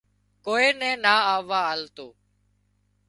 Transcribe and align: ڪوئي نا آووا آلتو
ڪوئي 0.45 0.69
نا 1.03 1.13
آووا 1.33 1.59
آلتو 1.71 2.07